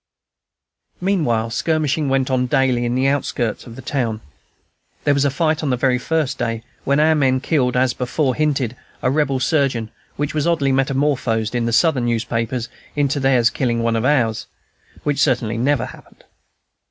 [0.99, 4.19] Meanwhile skirmishing went on daily in the outskirts of the town.
[5.03, 8.33] There was a fight on the very first day, when our men killed, as before
[8.33, 13.83] hinted, a Rebel surgeon, which was oddly metamorphosed in the Southern newspapers into their killing
[13.83, 14.47] one of ours,
[15.03, 16.23] which certainly never happened.